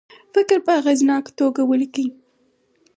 فکر 0.33 0.57
په 0.65 0.71
اغیزناکه 0.79 1.31
توګه 1.39 1.61
ولیکي. 1.65 2.07